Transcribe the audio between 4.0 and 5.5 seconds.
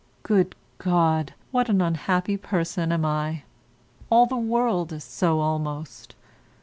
All the world is so